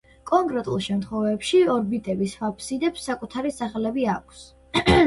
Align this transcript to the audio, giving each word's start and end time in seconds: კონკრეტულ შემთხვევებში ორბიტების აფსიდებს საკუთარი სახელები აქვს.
კონკრეტულ 0.29 0.79
შემთხვევებში 0.85 1.61
ორბიტების 1.75 2.35
აფსიდებს 2.51 3.07
საკუთარი 3.13 3.57
სახელები 3.61 4.13
აქვს. 4.21 4.47